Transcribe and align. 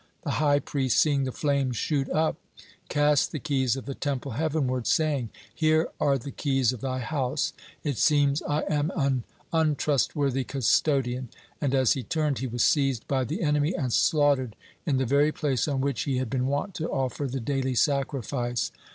The 0.23 0.41
high 0.43 0.57
priest, 0.57 0.97
seeing 0.97 1.25
the 1.25 1.31
flames 1.31 1.77
shoot 1.77 2.09
up, 2.09 2.35
cast 2.89 3.31
the 3.31 3.37
keys 3.37 3.75
of 3.75 3.85
the 3.85 3.93
Temple 3.93 4.31
heavenward, 4.31 4.87
saying: 4.87 5.29
"Here 5.53 5.89
are 5.99 6.17
the 6.17 6.31
keys 6.31 6.73
of 6.73 6.81
Thy 6.81 6.97
house; 6.97 7.53
it 7.83 7.99
seems 7.99 8.41
I 8.41 8.61
am 8.61 8.91
an 8.95 9.25
untrustworthy 9.53 10.43
custodian," 10.43 11.29
and, 11.61 11.75
as 11.75 11.93
he 11.93 12.01
turned, 12.01 12.39
he 12.39 12.47
was 12.47 12.63
seized 12.63 13.07
by 13.07 13.23
the 13.25 13.43
enemy 13.43 13.75
and 13.75 13.93
slaughtered 13.93 14.55
in 14.87 14.97
the 14.97 15.05
very 15.05 15.31
place 15.31 15.67
on 15.67 15.81
which 15.81 16.01
he 16.01 16.17
had 16.17 16.31
been 16.31 16.47
wont 16.47 16.73
to 16.77 16.89
offer 16.89 17.27
the 17.27 17.39
daily 17.39 17.75
sacrifice. 17.75 18.71